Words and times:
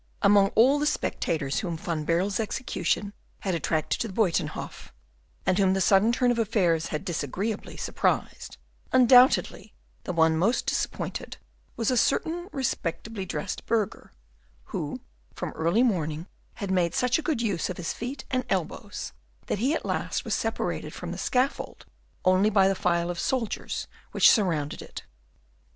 Among 0.23 0.47
all 0.55 0.79
the 0.79 0.87
spectators 0.87 1.59
whom 1.59 1.77
Van 1.77 2.05
Baerle's 2.05 2.39
execution 2.39 3.13
had 3.41 3.53
attracted 3.53 4.01
to 4.01 4.07
the 4.07 4.13
Buytenhof, 4.15 4.91
and 5.45 5.59
whom 5.59 5.75
the 5.75 5.79
sudden 5.79 6.11
turn 6.11 6.31
of 6.31 6.39
affairs 6.39 6.87
had 6.87 7.05
disagreeably 7.05 7.77
surprised, 7.77 8.57
undoubtedly 8.91 9.75
the 10.05 10.11
one 10.11 10.35
most 10.37 10.65
disappointed 10.65 11.37
was 11.75 11.91
a 11.91 11.97
certain 11.97 12.49
respectably 12.51 13.27
dressed 13.27 13.67
burgher, 13.67 14.11
who 14.73 15.01
from 15.35 15.51
early 15.51 15.83
morning 15.83 16.25
had 16.55 16.71
made 16.71 16.95
such 16.95 17.19
a 17.19 17.21
good 17.21 17.39
use 17.43 17.69
of 17.69 17.77
his 17.77 17.93
feet 17.93 18.25
and 18.31 18.43
elbows 18.49 19.13
that 19.45 19.59
he 19.59 19.75
at 19.75 19.85
last 19.85 20.25
was 20.25 20.33
separated 20.33 20.95
from 20.95 21.11
the 21.11 21.17
scaffold 21.19 21.85
only 22.25 22.49
by 22.49 22.67
the 22.67 22.73
file 22.73 23.11
of 23.11 23.19
soldiers 23.19 23.87
which 24.13 24.31
surrounded 24.31 24.81
it. 24.81 25.03